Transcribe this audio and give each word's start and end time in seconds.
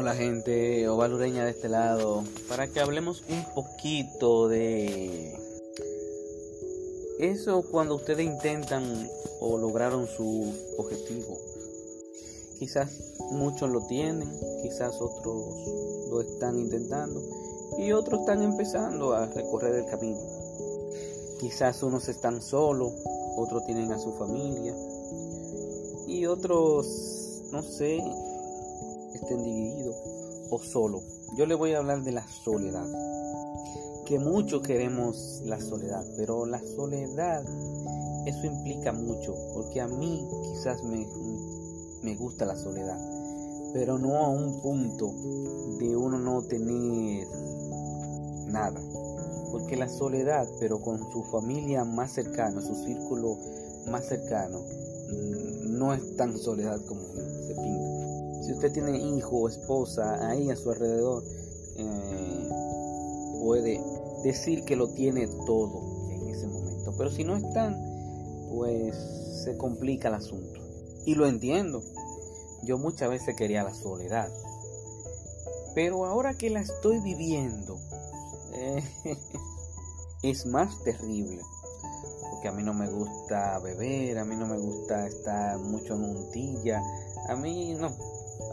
Hola 0.00 0.14
gente 0.14 0.88
ovalureña 0.88 1.44
de 1.44 1.50
este 1.50 1.68
lado, 1.68 2.24
para 2.48 2.66
que 2.68 2.80
hablemos 2.80 3.22
un 3.28 3.44
poquito 3.54 4.48
de 4.48 5.38
eso 7.18 7.62
cuando 7.70 7.96
ustedes 7.96 8.24
intentan 8.24 8.82
o 9.40 9.58
lograron 9.58 10.06
su 10.06 10.54
objetivo. 10.78 11.38
Quizás 12.58 13.12
muchos 13.32 13.68
lo 13.68 13.86
tienen, 13.88 14.26
quizás 14.62 14.98
otros 15.02 16.08
lo 16.08 16.22
están 16.22 16.58
intentando 16.58 17.22
y 17.78 17.92
otros 17.92 18.20
están 18.20 18.40
empezando 18.40 19.12
a 19.12 19.26
recorrer 19.26 19.74
el 19.74 19.84
camino. 19.84 20.18
Quizás 21.40 21.82
unos 21.82 22.08
están 22.08 22.40
solos, 22.40 22.94
otros 23.36 23.66
tienen 23.66 23.92
a 23.92 23.98
su 23.98 24.14
familia 24.14 24.74
y 26.06 26.24
otros, 26.24 27.42
no 27.52 27.62
sé, 27.62 28.02
estén 29.30 29.44
divididos 29.44 29.96
o 30.50 30.58
solo. 30.58 31.02
Yo 31.36 31.46
le 31.46 31.54
voy 31.54 31.72
a 31.72 31.78
hablar 31.78 32.02
de 32.02 32.12
la 32.12 32.26
soledad. 32.26 32.86
Que 34.06 34.18
muchos 34.18 34.62
queremos 34.62 35.42
la 35.44 35.60
soledad, 35.60 36.04
pero 36.16 36.46
la 36.46 36.60
soledad, 36.60 37.44
eso 38.26 38.46
implica 38.46 38.92
mucho, 38.92 39.36
porque 39.54 39.80
a 39.80 39.86
mí 39.86 40.26
quizás 40.42 40.82
me, 40.82 41.06
me 42.02 42.16
gusta 42.16 42.44
la 42.44 42.56
soledad, 42.56 42.98
pero 43.72 43.98
no 43.98 44.16
a 44.16 44.28
un 44.28 44.60
punto 44.62 45.12
de 45.78 45.96
uno 45.96 46.18
no 46.18 46.42
tener 46.42 47.28
nada. 48.48 48.80
Porque 49.52 49.76
la 49.76 49.88
soledad, 49.88 50.48
pero 50.58 50.80
con 50.80 50.98
su 51.12 51.22
familia 51.24 51.84
más 51.84 52.12
cercana, 52.12 52.60
su 52.60 52.74
círculo 52.84 53.36
más 53.86 54.06
cercano, 54.06 54.58
mm, 54.58 55.78
no 55.78 55.94
es 55.94 56.16
tan 56.16 56.36
soledad 56.36 56.80
como 56.86 57.02
se 57.02 57.54
pinta. 57.54 57.89
Si 58.40 58.52
usted 58.52 58.72
tiene 58.72 58.98
hijo 58.98 59.36
o 59.36 59.48
esposa 59.48 60.28
ahí 60.28 60.50
a 60.50 60.56
su 60.56 60.70
alrededor, 60.70 61.22
eh, 61.76 62.48
puede 63.40 63.80
decir 64.22 64.64
que 64.64 64.76
lo 64.76 64.88
tiene 64.88 65.26
todo 65.46 66.10
en 66.10 66.28
ese 66.28 66.46
momento. 66.46 66.94
Pero 66.96 67.10
si 67.10 67.24
no 67.24 67.36
están, 67.36 67.76
pues 68.50 68.96
se 69.44 69.56
complica 69.56 70.08
el 70.08 70.14
asunto. 70.14 70.60
Y 71.06 71.14
lo 71.14 71.26
entiendo. 71.26 71.82
Yo 72.62 72.78
muchas 72.78 73.08
veces 73.08 73.36
quería 73.36 73.62
la 73.62 73.74
soledad. 73.74 74.28
Pero 75.74 76.04
ahora 76.04 76.34
que 76.34 76.50
la 76.50 76.60
estoy 76.60 77.00
viviendo, 77.00 77.78
eh, 78.54 78.82
es 80.22 80.46
más 80.46 80.82
terrible. 80.82 81.40
Porque 82.30 82.48
a 82.48 82.52
mí 82.52 82.62
no 82.62 82.74
me 82.74 82.88
gusta 82.88 83.58
beber, 83.60 84.18
a 84.18 84.24
mí 84.24 84.36
no 84.36 84.46
me 84.46 84.58
gusta 84.58 85.06
estar 85.06 85.58
mucho 85.58 85.94
en 85.94 86.04
un 86.04 86.30
tilla. 86.30 86.82
A 87.28 87.36
mí 87.36 87.74
no. 87.74 88.09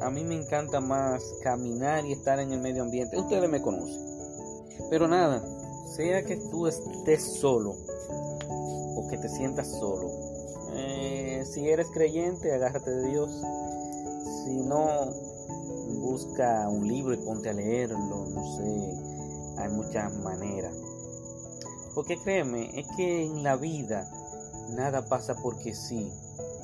A 0.08 0.10
mí 0.10 0.24
me 0.24 0.36
encanta 0.36 0.80
más 0.80 1.22
caminar 1.44 2.06
y 2.06 2.14
estar 2.14 2.40
en 2.40 2.54
el 2.54 2.62
medio 2.62 2.84
ambiente. 2.84 3.20
Ustedes 3.20 3.50
me 3.50 3.62
conocen. 3.62 4.02
Pero 4.90 5.06
nada, 5.06 5.44
sea 5.98 6.24
que 6.24 6.38
tú 6.38 6.66
estés 6.66 7.22
solo 7.42 7.76
o 8.96 9.06
que 9.10 9.18
te 9.18 9.28
sientas 9.28 9.70
solo. 9.70 10.10
Eh, 10.76 11.44
si 11.52 11.68
eres 11.68 11.88
creyente, 11.88 12.54
agárrate 12.54 12.90
de 12.90 13.10
Dios. 13.10 13.30
Si 14.46 14.56
no, 14.62 15.12
busca 16.00 16.70
un 16.70 16.88
libro 16.88 17.14
y 17.14 17.18
ponte 17.18 17.50
a 17.50 17.54
leerlo. 17.54 18.30
No 18.30 18.56
sé, 18.56 19.62
hay 19.62 19.68
muchas 19.68 20.14
maneras. 20.20 20.74
Porque 21.94 22.18
créeme, 22.18 22.80
es 22.80 22.88
que 22.96 23.26
en 23.26 23.44
la 23.44 23.58
vida 23.58 24.10
nada 24.70 25.04
pasa 25.04 25.36
porque 25.36 25.76
sí. 25.76 26.10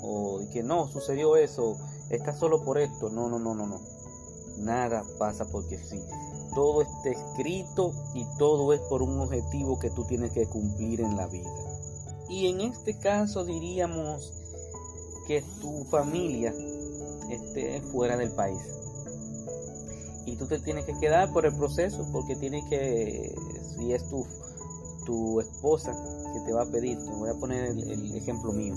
O 0.02 0.40
que 0.54 0.64
no, 0.64 0.88
sucedió 0.88 1.36
eso, 1.36 1.76
estás 2.16 2.40
solo 2.40 2.64
por 2.64 2.78
esto. 2.78 3.10
No, 3.10 3.30
no, 3.30 3.40
no, 3.40 3.54
no, 3.54 3.68
no. 3.68 3.82
Nada 4.58 5.04
pasa 5.18 5.46
porque 5.46 5.78
sí. 5.78 6.00
Todo 6.54 6.82
está 6.82 7.10
escrito 7.10 7.92
y 8.14 8.26
todo 8.38 8.74
es 8.74 8.80
por 8.82 9.02
un 9.02 9.20
objetivo 9.20 9.80
que 9.80 9.90
tú 9.90 10.06
tienes 10.06 10.32
que 10.32 10.46
cumplir 10.46 11.02
en 11.02 11.18
la 11.18 11.28
vida. 11.28 11.50
Y 12.30 12.48
en 12.48 12.62
este 12.62 12.98
caso 12.98 13.44
diríamos 13.44 14.34
que 15.28 15.44
tu 15.62 15.84
familia 15.86 16.54
esté 17.30 17.82
fuera 17.92 18.18
del 18.18 18.32
país. 18.32 18.62
Y 20.26 20.36
tú 20.36 20.46
te 20.48 20.60
tienes 20.60 20.86
que 20.86 20.98
quedar 21.00 21.34
por 21.34 21.46
el 21.46 21.56
proceso 21.56 22.06
porque 22.12 22.36
tienes 22.36 22.64
que, 22.70 23.36
si 23.76 23.94
es 23.94 24.08
tu, 24.08 24.26
tu 25.06 25.40
esposa 25.42 25.92
que 26.34 26.40
te 26.42 26.54
va 26.54 26.64
a 26.64 26.66
pedir, 26.66 26.98
te 26.98 27.12
voy 27.12 27.30
a 27.30 27.34
poner 27.34 27.66
el, 27.66 27.92
el 27.92 28.16
ejemplo 28.16 28.52
mío. 28.52 28.76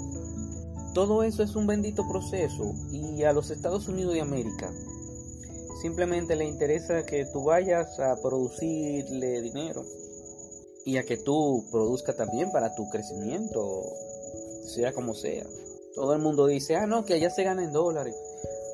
Todo 0.97 1.25
eso 1.25 1.43
es 1.43 1.55
un 1.55 1.67
bendito 1.67 2.09
proceso 2.09 2.73
y 2.91 3.23
a 3.25 3.35
los 3.35 3.51
Estados 3.51 3.87
Unidos 3.87 4.15
de 4.15 4.23
América 4.23 4.73
simplemente 5.83 6.37
le 6.37 6.47
interesa 6.47 7.05
que 7.05 7.27
tú 7.27 7.45
vayas 7.45 8.01
a 8.01 8.17
producirle 8.23 9.43
dinero 9.43 9.85
y 10.87 10.97
a 10.97 11.03
que 11.03 11.19
tú 11.19 11.67
produzca 11.71 12.17
también 12.17 12.51
para 12.51 12.75
tu 12.75 12.89
crecimiento, 12.89 13.83
sea 14.75 14.95
como 14.95 15.13
sea. 15.13 15.45
Todo 15.95 16.15
el 16.15 16.23
mundo 16.23 16.47
dice, 16.47 16.77
ah, 16.77 16.87
no, 16.87 17.05
que 17.05 17.13
allá 17.13 17.29
se 17.29 17.45
gana 17.45 17.63
en 17.63 17.75
dólares. 17.75 18.17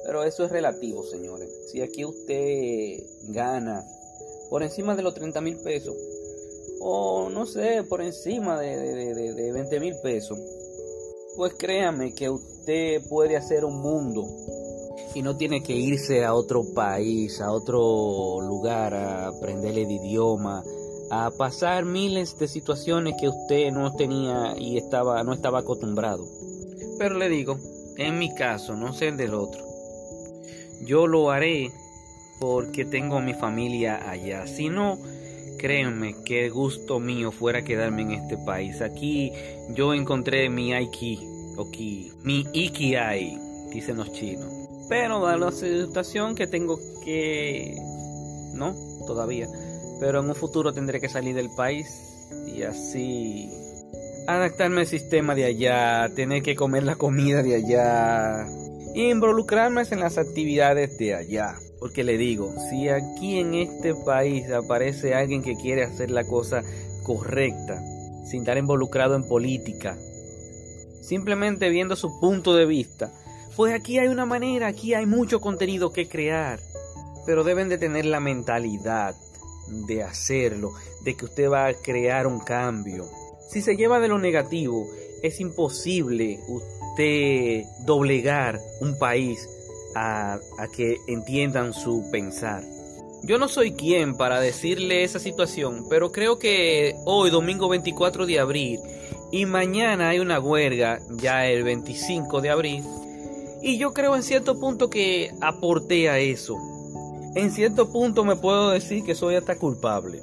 Pero 0.06 0.22
eso 0.22 0.44
es 0.44 0.52
relativo, 0.52 1.04
señores. 1.04 1.50
Si 1.72 1.82
aquí 1.82 2.04
usted 2.04 3.02
gana 3.30 3.84
por 4.48 4.62
encima 4.62 4.94
de 4.94 5.02
los 5.02 5.14
30 5.14 5.40
mil 5.40 5.56
pesos, 5.56 5.96
o 6.80 7.30
no 7.30 7.46
sé, 7.46 7.82
por 7.82 8.00
encima 8.00 8.60
de, 8.60 8.76
de 9.34 9.52
20 9.52 9.80
mil 9.80 9.96
pesos, 10.04 10.38
pues 11.36 11.54
créame 11.58 12.14
que 12.14 12.30
usted 12.30 13.02
puede 13.08 13.36
hacer 13.36 13.64
un 13.64 13.80
mundo 13.80 14.26
y 15.14 15.22
no 15.22 15.36
tiene 15.36 15.62
que 15.62 15.74
irse 15.74 16.24
a 16.24 16.34
otro 16.34 16.64
país, 16.74 17.40
a 17.40 17.50
otro 17.50 18.40
lugar, 18.40 18.94
a 18.94 19.28
aprender 19.28 19.78
el 19.78 19.90
idioma, 19.90 20.62
a 21.10 21.30
pasar 21.30 21.84
miles 21.84 22.38
de 22.38 22.48
situaciones 22.48 23.14
que 23.20 23.28
usted 23.28 23.70
no 23.70 23.94
tenía 23.94 24.54
y 24.58 24.78
estaba, 24.78 25.22
no 25.24 25.32
estaba 25.32 25.60
acostumbrado. 25.60 26.26
Pero 26.98 27.16
le 27.16 27.28
digo, 27.28 27.58
en 27.96 28.18
mi 28.18 28.34
caso, 28.34 28.76
no 28.76 28.92
sé 28.92 29.08
el 29.08 29.16
del 29.16 29.34
otro, 29.34 29.62
yo 30.84 31.06
lo 31.06 31.30
haré 31.30 31.70
porque 32.40 32.84
tengo 32.84 33.20
mi 33.20 33.34
familia 33.34 34.10
allá. 34.10 34.46
Si 34.46 34.68
no, 34.68 34.98
créanme 35.62 36.16
que 36.24 36.50
gusto 36.50 36.98
mío 36.98 37.30
fuera 37.30 37.62
quedarme 37.62 38.02
en 38.02 38.10
este 38.10 38.36
país. 38.36 38.82
Aquí 38.82 39.32
yo 39.70 39.94
encontré 39.94 40.50
mi 40.50 40.74
Aiki, 40.74 41.20
Oki, 41.56 42.10
mi 42.24 42.44
Ikiai, 42.52 43.38
dicen 43.72 43.96
los 43.96 44.12
chinos. 44.12 44.50
Pero 44.88 45.20
da 45.20 45.36
la 45.36 45.52
situación 45.52 46.34
que 46.34 46.48
tengo 46.48 46.80
que... 47.04 47.76
No, 48.54 48.74
todavía. 49.06 49.46
Pero 50.00 50.20
en 50.20 50.30
un 50.30 50.34
futuro 50.34 50.72
tendré 50.72 51.00
que 51.00 51.08
salir 51.08 51.36
del 51.36 51.48
país 51.56 51.86
y 52.44 52.64
así 52.64 53.48
adaptarme 54.26 54.80
al 54.80 54.86
sistema 54.88 55.36
de 55.36 55.44
allá, 55.44 56.12
tener 56.14 56.42
que 56.42 56.56
comer 56.56 56.82
la 56.82 56.96
comida 56.96 57.42
de 57.44 57.54
allá, 57.54 58.48
involucrarme 58.96 59.82
en 59.88 60.00
las 60.00 60.18
actividades 60.18 60.98
de 60.98 61.14
allá. 61.14 61.56
Porque 61.82 62.04
le 62.04 62.16
digo, 62.16 62.54
si 62.70 62.88
aquí 62.88 63.40
en 63.40 63.54
este 63.54 63.92
país 63.92 64.48
aparece 64.52 65.14
alguien 65.14 65.42
que 65.42 65.56
quiere 65.56 65.82
hacer 65.82 66.12
la 66.12 66.22
cosa 66.22 66.62
correcta, 67.02 67.82
sin 68.24 68.42
estar 68.42 68.56
involucrado 68.56 69.16
en 69.16 69.26
política, 69.26 69.98
simplemente 71.00 71.70
viendo 71.70 71.96
su 71.96 72.20
punto 72.20 72.54
de 72.54 72.66
vista, 72.66 73.10
pues 73.56 73.74
aquí 73.74 73.98
hay 73.98 74.06
una 74.06 74.26
manera, 74.26 74.68
aquí 74.68 74.94
hay 74.94 75.06
mucho 75.06 75.40
contenido 75.40 75.92
que 75.92 76.06
crear. 76.06 76.60
Pero 77.26 77.42
deben 77.42 77.68
de 77.68 77.78
tener 77.78 78.06
la 78.06 78.20
mentalidad 78.20 79.16
de 79.66 80.04
hacerlo, 80.04 80.74
de 81.02 81.16
que 81.16 81.24
usted 81.24 81.50
va 81.50 81.66
a 81.66 81.74
crear 81.74 82.28
un 82.28 82.38
cambio. 82.38 83.08
Si 83.50 83.60
se 83.60 83.74
lleva 83.74 83.98
de 83.98 84.06
lo 84.06 84.20
negativo, 84.20 84.86
es 85.24 85.40
imposible 85.40 86.38
usted 86.46 87.64
doblegar 87.84 88.60
un 88.80 88.96
país 89.00 89.48
a, 89.94 90.38
que 90.74 90.98
entiendan 91.06 91.72
su 91.72 92.08
pensar. 92.10 92.62
Yo 93.22 93.38
no 93.38 93.48
soy 93.48 93.72
quien 93.72 94.16
para 94.16 94.40
decirle 94.40 95.04
esa 95.04 95.18
situación, 95.18 95.86
pero 95.88 96.10
creo 96.10 96.38
que 96.38 96.96
hoy, 97.04 97.30
domingo 97.30 97.68
24 97.68 98.26
de 98.26 98.40
abril, 98.40 98.80
y 99.30 99.46
mañana 99.46 100.10
hay 100.10 100.18
una 100.18 100.40
huelga, 100.40 101.00
ya 101.10 101.46
el 101.46 101.62
25 101.62 102.40
de 102.40 102.50
abril, 102.50 102.84
y 103.62 103.78
yo 103.78 103.94
creo 103.94 104.16
en 104.16 104.24
cierto 104.24 104.58
punto 104.58 104.90
que 104.90 105.32
aporté 105.40 106.10
a 106.10 106.18
eso. 106.18 106.58
En 107.34 107.50
cierto 107.50 107.90
punto 107.90 108.24
me 108.24 108.36
puedo 108.36 108.70
decir 108.70 109.04
que 109.04 109.14
soy 109.14 109.36
hasta 109.36 109.56
culpable. 109.56 110.20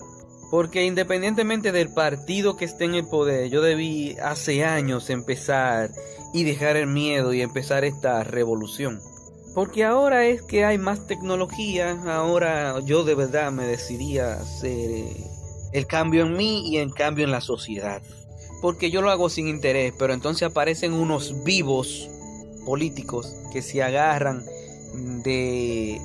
Porque 0.51 0.85
independientemente 0.85 1.71
del 1.71 1.89
partido 1.89 2.57
que 2.57 2.65
esté 2.65 2.85
en 2.85 2.95
el 2.95 3.07
poder, 3.07 3.49
yo 3.49 3.61
debí 3.61 4.17
hace 4.21 4.65
años 4.65 5.09
empezar 5.09 5.91
y 6.33 6.43
dejar 6.43 6.75
el 6.75 6.87
miedo 6.87 7.33
y 7.33 7.41
empezar 7.41 7.85
esta 7.85 8.23
revolución. 8.23 8.99
Porque 9.53 9.83
ahora 9.83 10.25
es 10.25 10.41
que 10.41 10.63
hay 10.63 10.77
más 10.77 11.07
tecnología, 11.07 12.01
ahora 12.05 12.79
yo 12.81 13.03
de 13.03 13.15
verdad 13.15 13.51
me 13.51 13.65
decidí 13.65 14.19
hacer 14.19 15.05
el 15.73 15.87
cambio 15.87 16.25
en 16.25 16.37
mí 16.37 16.69
y 16.69 16.77
el 16.77 16.93
cambio 16.93 17.25
en 17.25 17.31
la 17.31 17.41
sociedad. 17.41 18.01
Porque 18.61 18.91
yo 18.91 19.01
lo 19.01 19.09
hago 19.09 19.29
sin 19.29 19.47
interés, 19.47 19.93
pero 19.97 20.13
entonces 20.13 20.43
aparecen 20.43 20.93
unos 20.93 21.43
vivos 21.43 22.09
políticos 22.65 23.33
que 23.51 23.61
se 23.61 23.81
agarran 23.81 24.45
de 25.23 25.99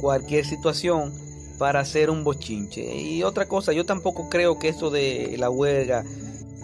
cualquier 0.00 0.46
situación 0.46 1.12
para 1.58 1.80
hacer 1.80 2.08
un 2.08 2.24
bochinche. 2.24 2.96
Y 2.96 3.22
otra 3.22 3.46
cosa, 3.46 3.72
yo 3.72 3.84
tampoco 3.84 4.30
creo 4.30 4.58
que 4.58 4.68
esto 4.68 4.90
de 4.90 5.36
la 5.38 5.50
huelga, 5.50 6.04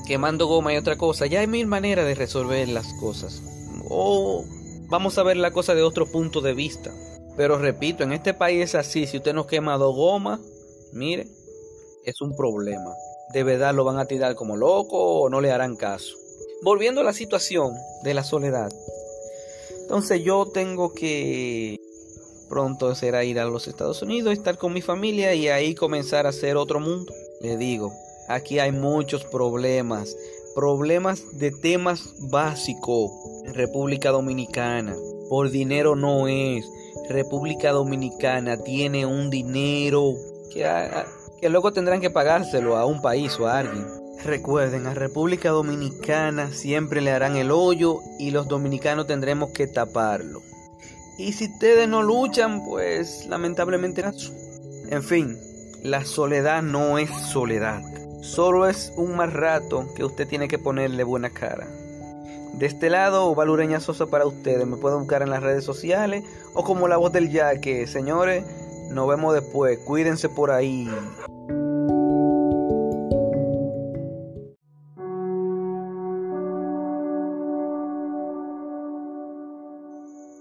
quemando 0.07 0.47
goma 0.47 0.73
y 0.73 0.77
otra 0.77 0.97
cosa, 0.97 1.27
ya 1.27 1.41
hay 1.41 1.47
mil 1.47 1.67
maneras 1.67 2.07
de 2.07 2.15
resolver 2.15 2.69
las 2.69 2.95
cosas. 2.95 3.43
O 3.89 4.45
vamos 4.89 5.19
a 5.19 5.23
ver 5.23 5.37
la 5.37 5.51
cosa 5.51 5.75
de 5.75 5.83
otro 5.83 6.07
punto 6.07 6.41
de 6.41 6.55
vista. 6.55 6.93
Pero 7.37 7.59
repito, 7.59 8.03
en 8.03 8.13
este 8.13 8.35
país 8.35 8.63
es 8.63 8.75
así, 8.75 9.07
si 9.07 9.19
usted 9.19 9.35
no 9.35 9.47
quema 9.47 9.77
dos 9.77 9.95
gomas, 9.95 10.41
mire, 10.93 11.27
es 12.05 12.21
un 12.21 12.35
problema. 12.35 12.95
De 13.33 13.43
verdad 13.43 13.75
lo 13.75 13.85
van 13.85 13.99
a 13.99 14.07
tirar 14.07 14.35
como 14.35 14.57
loco 14.57 15.21
o 15.21 15.29
no 15.29 15.41
le 15.41 15.51
harán 15.51 15.77
caso. 15.77 16.17
Volviendo 16.63 17.03
a 17.03 17.05
la 17.05 17.13
situación 17.13 17.75
de 18.03 18.15
la 18.15 18.25
soledad. 18.25 18.71
Entonces 19.83 20.23
yo 20.23 20.47
tengo 20.47 20.95
que 20.95 21.79
pronto 22.49 22.95
será 22.95 23.25
ir 23.25 23.39
a 23.39 23.45
los 23.45 23.69
Estados 23.69 24.03
Unidos, 24.03 24.33
estar 24.33 24.57
con 24.57 24.73
mi 24.73 24.81
familia 24.81 25.35
y 25.35 25.49
ahí 25.49 25.75
comenzar 25.75 26.27
a 26.27 26.31
hacer 26.31 26.57
otro 26.57 26.81
mundo. 26.81 27.13
Le 27.41 27.57
digo, 27.57 27.93
aquí 28.29 28.59
hay 28.59 28.73
muchos 28.73 29.25
problemas, 29.25 30.17
problemas 30.57 31.39
de 31.39 31.51
temas 31.51 32.15
básicos 32.19 33.11
República 33.53 34.11
Dominicana. 34.11 34.97
Por 35.29 35.51
dinero 35.51 35.95
no 35.97 36.29
es. 36.29 36.67
República 37.11 37.73
Dominicana 37.73 38.57
tiene 38.57 39.05
un 39.05 39.29
dinero 39.29 40.15
que, 40.51 40.67
que 41.39 41.51
luego 41.51 41.75
tendrán 41.75 42.01
que 42.01 42.09
pagárselo 42.09 42.79
a 42.79 42.87
un 42.87 43.03
país 43.03 43.39
o 43.39 43.47
a 43.47 43.59
alguien. 43.59 43.87
Recuerden, 44.25 44.87
a 44.87 44.95
República 44.95 45.51
Dominicana 45.51 46.51
siempre 46.53 47.03
le 47.03 47.11
harán 47.11 47.37
el 47.37 47.51
hoyo 47.51 48.01
y 48.19 48.31
los 48.31 48.49
dominicanos 48.49 49.07
tendremos 49.07 49.51
que 49.51 49.67
taparlo. 49.67 50.41
Y 51.19 51.35
si 51.35 51.53
ustedes 51.53 51.87
no 51.87 52.03
luchan, 52.03 52.65
pues 52.65 53.27
lamentablemente. 53.27 54.03
En 54.89 55.03
fin, 55.03 55.37
la 55.83 56.07
soledad 56.07 56.63
no 56.63 56.97
es 56.97 57.11
soledad. 57.11 57.83
Solo 58.27 58.67
es 58.67 58.93
un 58.97 59.17
mal 59.17 59.33
rato 59.33 59.87
que 59.95 60.05
usted 60.05 60.27
tiene 60.27 60.49
que 60.49 60.59
ponerle 60.59 61.05
buena 61.05 61.31
cara. 61.31 61.69
De 62.55 62.67
este 62.67 62.91
lado, 62.91 63.33
Valureña 63.37 63.79
Sosa 63.79 64.07
para 64.07 64.27
ustedes. 64.27 64.67
Me 64.67 64.77
pueden 64.77 64.99
buscar 64.99 65.23
en 65.23 65.31
las 65.31 65.45
redes 65.45 65.65
sociales 65.65 66.25
o 66.53 66.65
como 66.65 66.89
la 66.89 66.97
voz 66.97 67.13
del 67.13 67.31
yaque. 67.31 67.87
Señores, 67.87 68.45
nos 68.91 69.09
vemos 69.09 69.33
después. 69.33 69.79
Cuídense 69.79 70.29
por 70.29 70.51
ahí. 70.51 70.91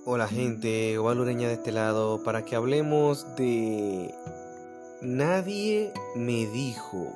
Hola 0.06 0.28
gente, 0.28 0.98
Valureña 0.98 1.50
de 1.50 1.54
este 1.54 1.72
lado, 1.72 2.24
para 2.24 2.44
que 2.44 2.56
hablemos 2.56 3.36
de... 3.36 4.14
Nadie 5.02 5.94
me 6.16 6.48
dijo 6.48 7.16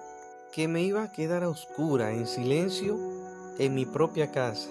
que 0.51 0.67
me 0.67 0.81
iba 0.83 1.03
a 1.03 1.11
quedar 1.11 1.43
a 1.43 1.49
oscura, 1.49 2.11
en 2.11 2.27
silencio, 2.27 2.97
en 3.59 3.75
mi 3.75 3.85
propia 3.85 4.31
casa 4.31 4.69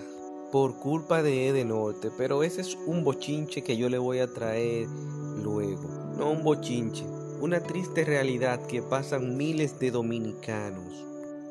por 0.50 0.78
culpa 0.78 1.22
de 1.22 1.48
Ede 1.48 1.64
Norte, 1.64 2.10
pero 2.16 2.42
ese 2.42 2.62
es 2.62 2.76
un 2.86 3.04
bochinche 3.04 3.62
que 3.62 3.76
yo 3.76 3.88
le 3.88 3.98
voy 3.98 4.20
a 4.20 4.32
traer 4.32 4.88
luego. 5.42 5.88
No 6.16 6.30
un 6.30 6.42
bochinche, 6.42 7.04
una 7.40 7.60
triste 7.60 8.04
realidad 8.04 8.66
que 8.66 8.82
pasan 8.82 9.36
miles 9.36 9.78
de 9.78 9.90
dominicanos. 9.90 11.04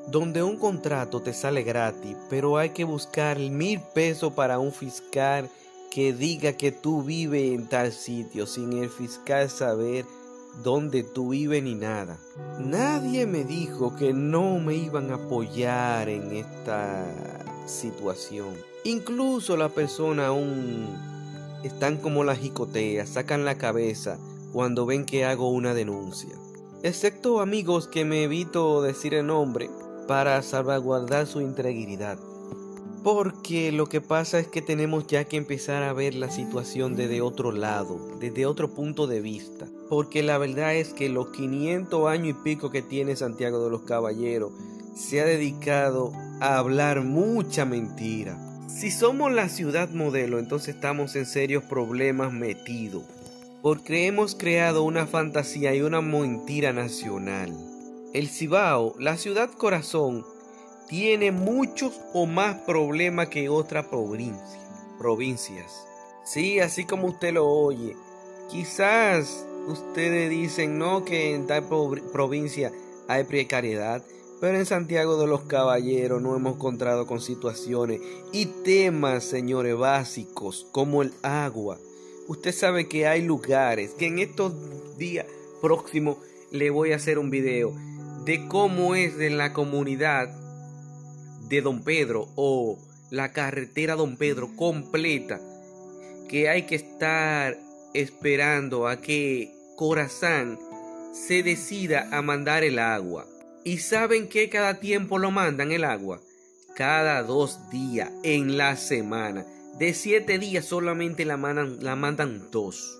Donde 0.07 0.41
un 0.41 0.57
contrato 0.57 1.21
te 1.21 1.33
sale 1.33 1.63
gratis, 1.63 2.15
pero 2.29 2.57
hay 2.57 2.69
que 2.69 2.85
buscar 2.85 3.37
mil 3.37 3.81
pesos 3.93 4.33
para 4.33 4.57
un 4.57 4.71
fiscal 4.71 5.49
que 5.91 6.13
diga 6.13 6.53
que 6.53 6.71
tú 6.71 7.03
vives 7.03 7.53
en 7.53 7.67
tal 7.67 7.91
sitio 7.91 8.47
sin 8.47 8.73
el 8.73 8.89
fiscal 8.89 9.49
saber 9.49 10.05
dónde 10.63 11.03
tú 11.03 11.29
vives 11.29 11.63
ni 11.63 11.75
nada. 11.75 12.17
Nadie 12.59 13.25
me 13.25 13.43
dijo 13.43 13.95
que 13.95 14.13
no 14.13 14.59
me 14.59 14.75
iban 14.75 15.11
a 15.11 15.15
apoyar 15.15 16.09
en 16.09 16.35
esta 16.35 17.05
situación. 17.65 18.55
Incluso 18.83 19.57
la 19.57 19.69
persona 19.69 20.27
aún 20.27 20.87
están 21.63 21.97
como 21.97 22.23
la 22.23 22.35
jicotea, 22.35 23.05
sacan 23.05 23.45
la 23.45 23.57
cabeza 23.57 24.17
cuando 24.53 24.85
ven 24.85 25.05
que 25.05 25.25
hago 25.25 25.49
una 25.49 25.73
denuncia. 25.73 26.35
Excepto 26.83 27.41
amigos 27.41 27.87
que 27.87 28.05
me 28.05 28.23
evito 28.23 28.81
decir 28.81 29.13
el 29.13 29.27
nombre 29.27 29.69
para 30.07 30.41
salvaguardar 30.41 31.27
su 31.27 31.41
integridad. 31.41 32.17
Porque 33.03 33.71
lo 33.71 33.87
que 33.87 34.01
pasa 34.01 34.39
es 34.39 34.47
que 34.47 34.61
tenemos 34.61 35.07
ya 35.07 35.25
que 35.25 35.37
empezar 35.37 35.83
a 35.83 35.93
ver 35.93 36.15
la 36.15 36.29
situación 36.29 36.95
desde 36.95 37.21
otro 37.21 37.51
lado, 37.51 37.99
desde 38.19 38.45
otro 38.45 38.73
punto 38.73 39.07
de 39.07 39.21
vista. 39.21 39.67
Porque 39.89 40.23
la 40.23 40.37
verdad 40.37 40.75
es 40.75 40.93
que 40.93 41.09
los 41.09 41.29
500 41.29 42.07
años 42.07 42.29
y 42.29 42.43
pico 42.43 42.69
que 42.69 42.81
tiene 42.81 43.15
Santiago 43.15 43.63
de 43.63 43.69
los 43.69 43.83
Caballeros 43.83 44.51
se 44.95 45.21
ha 45.21 45.25
dedicado 45.25 46.11
a 46.41 46.57
hablar 46.57 47.03
mucha 47.03 47.65
mentira 47.65 48.37
si 48.77 48.91
somos 48.91 49.31
la 49.31 49.49
ciudad 49.49 49.89
modelo, 49.89 50.37
entonces 50.37 50.75
estamos 50.75 51.15
en 51.15 51.25
serios 51.25 51.63
problemas 51.63 52.31
metidos, 52.31 53.01
porque 53.63 54.05
hemos 54.05 54.35
creado 54.35 54.83
una 54.83 55.07
fantasía 55.07 55.73
y 55.73 55.81
una 55.81 56.01
mentira 56.01 56.73
nacional. 56.73 57.57
El 58.13 58.27
Cibao, 58.27 58.93
la 58.99 59.17
ciudad 59.17 59.49
corazón, 59.49 60.27
tiene 60.87 61.31
muchos 61.31 61.99
o 62.13 62.25
más 62.25 62.55
problemas 62.61 63.27
que 63.27 63.49
otras 63.49 63.87
provincia, 63.87 64.59
provincias. 64.97 65.85
Sí, 66.23 66.59
así 66.59 66.85
como 66.85 67.07
usted 67.07 67.33
lo 67.33 67.47
oye. 67.47 67.95
Quizás 68.49 69.45
ustedes 69.67 70.29
dicen 70.29 70.77
no 70.77 71.03
que 71.03 71.35
en 71.35 71.45
tal 71.45 71.67
provincia 72.11 72.71
hay 73.07 73.25
precariedad, 73.25 74.03
pero 74.39 74.57
en 74.57 74.65
Santiago 74.65 75.19
de 75.19 75.27
los 75.27 75.41
Caballeros 75.41 76.21
no 76.21 76.35
hemos 76.35 76.55
encontrado 76.55 77.05
con 77.05 77.19
situaciones 77.19 77.99
y 78.31 78.45
temas, 78.45 79.25
señores, 79.25 79.75
básicos 79.75 80.67
como 80.71 81.01
el 81.01 81.13
agua. 81.21 81.77
Usted 82.27 82.53
sabe 82.53 82.87
que 82.87 83.07
hay 83.07 83.21
lugares 83.21 83.91
que 83.91 84.07
en 84.07 84.19
estos 84.19 84.53
días 84.97 85.25
próximos 85.61 86.17
le 86.51 86.69
voy 86.69 86.93
a 86.93 86.97
hacer 86.97 87.19
un 87.19 87.29
video 87.29 87.73
de 88.25 88.47
cómo 88.47 88.95
es 88.95 89.17
de 89.17 89.29
la 89.29 89.53
comunidad 89.53 90.46
de 91.47 91.61
Don 91.61 91.83
Pedro 91.83 92.29
o 92.35 92.77
la 93.09 93.31
carretera 93.31 93.95
Don 93.95 94.17
Pedro 94.17 94.55
completa 94.55 95.39
que 96.27 96.49
hay 96.49 96.63
que 96.63 96.75
estar 96.75 97.57
esperando 97.93 98.87
a 98.87 98.97
que 99.01 99.53
Corazán 99.75 100.59
se 101.13 101.43
decida 101.43 102.09
a 102.11 102.21
mandar 102.21 102.63
el 102.63 102.79
agua. 102.79 103.25
¿Y 103.63 103.79
saben 103.79 104.27
que 104.27 104.49
cada 104.49 104.79
tiempo 104.79 105.17
lo 105.17 105.31
mandan 105.31 105.71
el 105.71 105.83
agua? 105.83 106.21
Cada 106.75 107.23
dos 107.23 107.69
días 107.69 108.11
en 108.23 108.57
la 108.57 108.75
semana. 108.75 109.45
De 109.79 109.93
siete 109.93 110.39
días 110.39 110.65
solamente 110.65 111.25
la 111.25 111.37
mandan, 111.37 111.83
la 111.83 111.95
mandan 111.95 112.49
dos. 112.51 112.97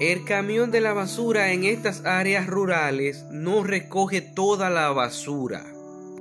El 0.00 0.24
camión 0.24 0.70
de 0.70 0.80
la 0.80 0.92
basura 0.92 1.52
en 1.52 1.64
estas 1.64 2.04
áreas 2.04 2.46
rurales 2.46 3.24
no 3.30 3.62
recoge 3.62 4.20
toda 4.20 4.68
la 4.68 4.90
basura. 4.90 5.64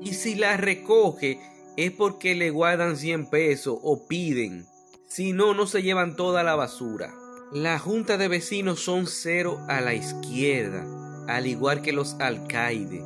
Y 0.01 0.13
si 0.13 0.35
la 0.35 0.57
recoge 0.57 1.39
es 1.77 1.91
porque 1.91 2.35
le 2.35 2.49
guardan 2.49 2.97
100 2.97 3.29
pesos 3.29 3.77
o 3.81 4.07
piden. 4.07 4.65
Si 5.07 5.33
no, 5.33 5.53
no 5.53 5.67
se 5.67 5.83
llevan 5.83 6.15
toda 6.15 6.43
la 6.43 6.55
basura. 6.55 7.13
La 7.51 7.79
junta 7.79 8.17
de 8.17 8.27
vecinos 8.27 8.79
son 8.79 9.05
cero 9.07 9.59
a 9.67 9.81
la 9.81 9.93
izquierda, 9.93 10.85
al 11.27 11.47
igual 11.47 11.81
que 11.81 11.93
los 11.93 12.15
alcaides 12.15 13.03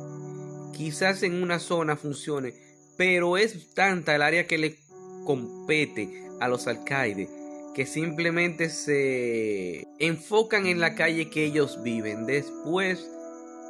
quizás 0.78 1.24
en 1.24 1.42
una 1.42 1.58
zona 1.58 1.96
funcione, 1.96 2.54
pero 2.96 3.36
es 3.36 3.74
tanta 3.74 4.14
el 4.14 4.22
área 4.22 4.46
que 4.46 4.58
le 4.58 4.78
compete 5.24 6.22
a 6.40 6.46
los 6.46 6.68
alcaides 6.68 7.28
que 7.74 7.84
simplemente 7.84 8.70
se 8.70 9.84
enfocan 9.98 10.66
en 10.66 10.80
la 10.80 10.94
calle 10.94 11.30
que 11.30 11.44
ellos 11.44 11.82
viven. 11.82 12.26
Después 12.26 13.04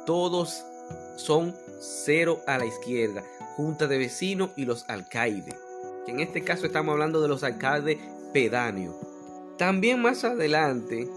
todos 0.05 0.63
son 1.17 1.55
cero 1.79 2.41
a 2.45 2.59
la 2.59 2.65
izquierda, 2.65 3.23
junta 3.59 3.87
de 3.87 3.97
vecinos 3.97 4.51
y 4.55 4.65
los 4.65 4.85
alcaides. 4.87 5.55
Que 6.05 6.11
en 6.13 6.21
este 6.21 6.43
caso 6.43 6.65
estamos 6.65 6.93
hablando 6.93 7.21
de 7.21 7.27
los 7.27 7.43
alcaldes 7.43 7.97
pedáneos. 8.33 8.95
También 9.57 10.01
más 10.01 10.23
adelante 10.23 11.07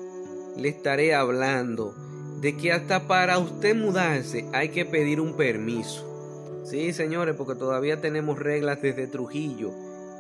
le 0.57 0.69
estaré 0.69 1.15
hablando 1.15 1.95
de 2.41 2.57
que 2.57 2.73
hasta 2.73 3.07
para 3.07 3.39
usted 3.39 3.77
mudarse 3.77 4.45
hay 4.53 4.71
que 4.71 4.85
pedir 4.85 5.21
un 5.21 5.37
permiso. 5.37 6.09
Sí, 6.65 6.93
señores, 6.93 7.37
porque 7.37 7.55
todavía 7.55 8.01
tenemos 8.01 8.39
reglas 8.39 8.83
desde 8.83 9.07
Trujillo 9.07 9.71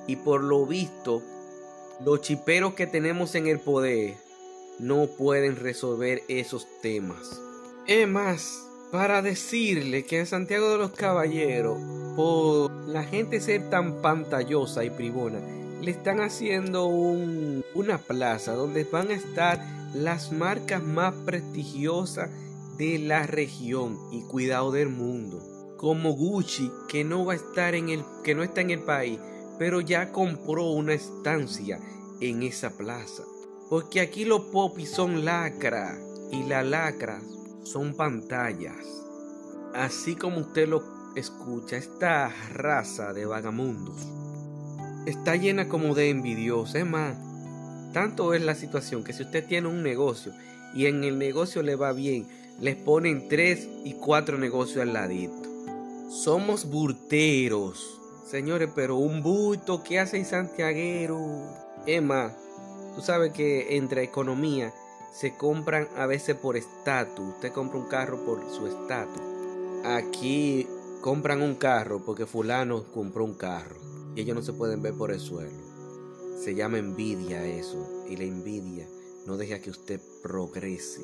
y 0.06 0.16
por 0.16 0.44
lo 0.44 0.64
visto 0.64 1.22
los 2.04 2.20
chiperos 2.20 2.74
que 2.74 2.86
tenemos 2.86 3.34
en 3.34 3.48
el 3.48 3.58
poder 3.58 4.14
no 4.78 5.06
pueden 5.06 5.56
resolver 5.56 6.22
esos 6.28 6.68
temas. 6.80 7.40
Es 7.88 8.06
más, 8.06 8.62
para 8.92 9.22
decirle 9.22 10.04
que 10.04 10.20
en 10.20 10.26
Santiago 10.26 10.70
de 10.70 10.78
los 10.78 10.92
Caballeros, 10.92 11.78
por 12.16 12.70
la 12.88 13.04
gente 13.04 13.40
ser 13.40 13.70
tan 13.70 14.02
pantallosa 14.02 14.84
y 14.84 14.90
privona, 14.90 15.40
le 15.80 15.90
están 15.90 16.20
haciendo 16.20 16.86
un, 16.86 17.64
una 17.74 17.98
plaza 17.98 18.52
donde 18.52 18.84
van 18.84 19.10
a 19.10 19.14
estar 19.14 19.60
las 19.94 20.32
marcas 20.32 20.82
más 20.82 21.14
prestigiosas 21.24 22.30
de 22.78 22.98
la 22.98 23.26
región 23.26 23.98
y 24.10 24.22
cuidado 24.22 24.72
del 24.72 24.88
mundo. 24.88 25.40
Como 25.76 26.12
Gucci, 26.12 26.70
que 26.88 27.04
no 27.04 27.24
va 27.24 27.32
a 27.32 27.36
estar 27.36 27.74
en 27.74 27.88
el, 27.88 28.04
que 28.22 28.34
no 28.34 28.42
está 28.42 28.60
en 28.60 28.70
el 28.70 28.80
país, 28.80 29.18
pero 29.58 29.80
ya 29.80 30.12
compró 30.12 30.70
una 30.70 30.94
estancia 30.94 31.80
en 32.20 32.42
esa 32.42 32.70
plaza. 32.76 33.24
Porque 33.68 34.00
aquí 34.00 34.24
los 34.24 34.42
popis 34.46 34.90
son 34.90 35.24
lacra 35.24 35.98
y 36.30 36.44
las 36.44 36.64
lacras 36.64 37.22
son 37.64 37.94
pantallas. 37.94 38.76
Así 39.74 40.14
como 40.14 40.40
usted 40.40 40.68
lo 40.68 41.01
escucha, 41.16 41.76
esta 41.76 42.32
raza 42.52 43.12
de 43.12 43.26
vagamundos 43.26 43.96
está 45.06 45.36
llena 45.36 45.68
como 45.68 45.94
de 45.94 46.10
envidiosos. 46.10 46.74
Es 46.74 46.86
más, 46.86 47.16
tanto 47.92 48.34
es 48.34 48.42
la 48.42 48.54
situación 48.54 49.04
que 49.04 49.12
si 49.12 49.22
usted 49.22 49.46
tiene 49.46 49.68
un 49.68 49.82
negocio 49.82 50.32
y 50.74 50.86
en 50.86 51.04
el 51.04 51.18
negocio 51.18 51.62
le 51.62 51.76
va 51.76 51.92
bien, 51.92 52.26
les 52.60 52.76
ponen 52.76 53.28
tres 53.28 53.68
y 53.84 53.94
cuatro 53.94 54.38
negocios 54.38 54.82
al 54.82 54.92
ladito. 54.92 55.34
Somos 56.10 56.70
burteros, 56.70 58.00
señores, 58.26 58.68
pero 58.74 58.96
un 58.96 59.22
bulto 59.22 59.82
que 59.82 59.98
hace 59.98 60.24
santiaguero. 60.24 61.18
Más, 62.02 62.32
tú 62.94 63.02
sabes 63.02 63.32
que 63.32 63.76
entre 63.76 64.04
economía 64.04 64.72
se 65.12 65.34
compran 65.36 65.88
a 65.96 66.06
veces 66.06 66.36
por 66.36 66.56
estatus. 66.56 67.34
Usted 67.34 67.52
compra 67.52 67.78
un 67.78 67.86
carro 67.86 68.24
por 68.24 68.40
su 68.50 68.66
estatus. 68.66 69.22
Aquí 69.84 70.68
compran 71.02 71.42
un 71.42 71.56
carro 71.56 72.04
porque 72.06 72.26
fulano 72.26 72.84
compró 72.92 73.24
un 73.24 73.34
carro 73.34 73.74
y 74.14 74.20
ellos 74.20 74.36
no 74.36 74.42
se 74.42 74.52
pueden 74.52 74.82
ver 74.82 74.94
por 74.94 75.10
el 75.10 75.18
suelo. 75.18 75.50
Se 76.38 76.54
llama 76.54 76.78
envidia 76.78 77.44
eso 77.44 78.04
y 78.08 78.16
la 78.16 78.22
envidia 78.22 78.86
no 79.26 79.36
deja 79.36 79.58
que 79.58 79.70
usted 79.70 80.00
progrese. 80.22 81.02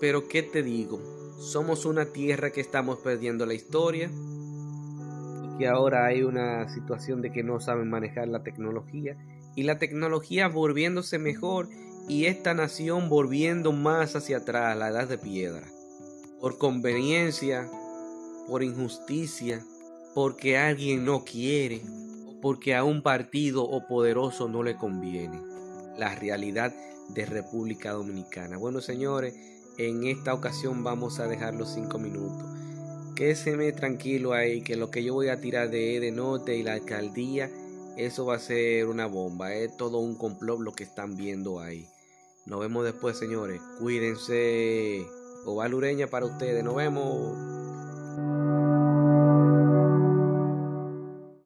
Pero 0.00 0.26
¿qué 0.26 0.42
te 0.42 0.64
digo? 0.64 1.00
Somos 1.38 1.84
una 1.84 2.06
tierra 2.06 2.50
que 2.50 2.60
estamos 2.60 2.98
perdiendo 2.98 3.46
la 3.46 3.54
historia 3.54 4.10
y 4.10 5.58
que 5.58 5.68
ahora 5.68 6.06
hay 6.06 6.24
una 6.24 6.68
situación 6.68 7.22
de 7.22 7.30
que 7.30 7.44
no 7.44 7.60
saben 7.60 7.88
manejar 7.88 8.26
la 8.26 8.42
tecnología 8.42 9.16
y 9.54 9.62
la 9.62 9.78
tecnología 9.78 10.48
volviéndose 10.48 11.20
mejor 11.20 11.68
y 12.08 12.26
esta 12.26 12.54
nación 12.54 13.08
volviendo 13.08 13.70
más 13.70 14.16
hacia 14.16 14.38
atrás, 14.38 14.76
la 14.76 14.88
edad 14.88 15.06
de 15.06 15.18
piedra. 15.18 15.68
Por 16.40 16.58
conveniencia, 16.58 17.68
por 18.48 18.62
injusticia, 18.62 19.64
porque 20.14 20.56
alguien 20.56 21.04
no 21.04 21.24
quiere, 21.24 21.82
porque 22.40 22.74
a 22.74 22.82
un 22.82 23.02
partido 23.02 23.62
o 23.64 23.86
poderoso 23.86 24.48
no 24.48 24.62
le 24.62 24.76
conviene. 24.76 25.40
La 25.96 26.14
realidad 26.14 26.74
de 27.10 27.26
República 27.26 27.92
Dominicana. 27.92 28.56
Bueno, 28.56 28.80
señores, 28.80 29.34
en 29.76 30.04
esta 30.04 30.34
ocasión 30.34 30.82
vamos 30.82 31.20
a 31.20 31.26
dejar 31.26 31.54
los 31.54 31.74
cinco 31.74 31.98
minutos. 31.98 32.44
Quédese 33.14 33.72
tranquilo 33.72 34.32
ahí, 34.32 34.62
que 34.62 34.76
lo 34.76 34.90
que 34.90 35.02
yo 35.02 35.14
voy 35.14 35.28
a 35.28 35.40
tirar 35.40 35.70
de 35.70 36.00
de 36.00 36.10
Norte 36.12 36.56
y 36.56 36.62
la 36.62 36.74
alcaldía, 36.74 37.50
eso 37.96 38.26
va 38.26 38.36
a 38.36 38.40
ser 38.40 38.86
una 38.86 39.06
bomba. 39.06 39.52
Es 39.54 39.76
todo 39.76 39.98
un 39.98 40.14
complot 40.16 40.60
lo 40.60 40.72
que 40.72 40.84
están 40.84 41.16
viendo 41.16 41.58
ahí. 41.58 41.86
Nos 42.46 42.60
vemos 42.60 42.84
después, 42.84 43.18
señores. 43.18 43.60
Cuídense. 43.80 45.04
Ovalureña 45.44 46.06
para 46.06 46.26
ustedes. 46.26 46.62
Nos 46.62 46.76
vemos. 46.76 47.57